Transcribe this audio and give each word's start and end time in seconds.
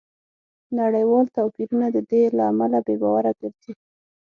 نړیوال 0.79 1.25
توپیرونه 1.37 1.87
د 1.95 1.97
دې 2.09 2.21
له 2.37 2.43
امله 2.51 2.79
بې 2.85 2.95
باوره 3.01 3.31
ګرځي 3.39 3.71